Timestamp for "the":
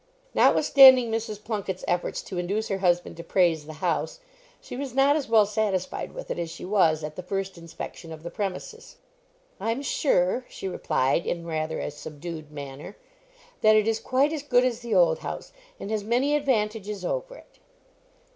3.67-3.73, 7.15-7.21, 8.23-8.31, 14.79-14.95